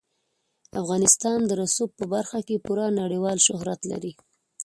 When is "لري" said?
3.91-4.13